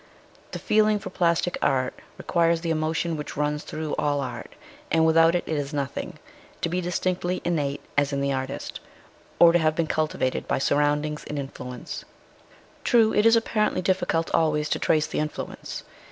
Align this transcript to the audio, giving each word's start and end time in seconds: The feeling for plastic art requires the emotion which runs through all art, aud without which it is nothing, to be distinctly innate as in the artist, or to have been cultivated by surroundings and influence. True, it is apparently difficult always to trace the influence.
The 0.49 0.57
feeling 0.57 0.97
for 0.97 1.11
plastic 1.11 1.59
art 1.61 1.93
requires 2.17 2.61
the 2.61 2.71
emotion 2.71 3.15
which 3.15 3.37
runs 3.37 3.61
through 3.63 3.93
all 3.99 4.19
art, 4.19 4.53
aud 4.91 5.01
without 5.01 5.35
which 5.35 5.43
it 5.45 5.55
is 5.55 5.75
nothing, 5.75 6.17
to 6.61 6.69
be 6.69 6.81
distinctly 6.81 7.39
innate 7.45 7.81
as 7.95 8.11
in 8.11 8.19
the 8.19 8.33
artist, 8.33 8.79
or 9.37 9.51
to 9.51 9.59
have 9.59 9.75
been 9.75 9.85
cultivated 9.85 10.47
by 10.47 10.57
surroundings 10.57 11.23
and 11.27 11.37
influence. 11.37 12.03
True, 12.83 13.13
it 13.13 13.27
is 13.27 13.35
apparently 13.35 13.83
difficult 13.83 14.31
always 14.33 14.69
to 14.69 14.79
trace 14.79 15.05
the 15.05 15.19
influence. 15.19 15.83